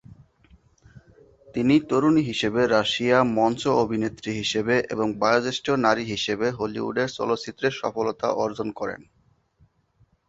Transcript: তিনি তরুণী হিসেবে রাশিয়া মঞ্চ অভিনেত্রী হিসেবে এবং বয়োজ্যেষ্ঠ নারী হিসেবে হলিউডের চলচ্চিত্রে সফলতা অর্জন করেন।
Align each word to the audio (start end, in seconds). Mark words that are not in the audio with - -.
তিনি 1.47 1.75
তরুণী 1.89 2.21
হিসেবে 2.21 2.61
রাশিয়া 2.67 3.17
মঞ্চ 3.37 3.61
অভিনেত্রী 3.83 4.31
হিসেবে 4.33 4.75
এবং 4.93 5.07
বয়োজ্যেষ্ঠ 5.19 5.65
নারী 5.85 6.03
হিসেবে 6.13 6.47
হলিউডের 6.57 7.09
চলচ্চিত্রে 7.17 7.67
সফলতা 7.81 8.27
অর্জন 8.43 8.67
করেন। 8.79 9.01